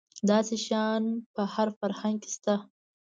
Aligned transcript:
داسې 0.29 0.55
شیان 0.65 1.03
په 1.33 1.41
هر 1.53 1.67
فرهنګ 1.79 2.17
کې 2.23 2.29
شته. 2.35 2.55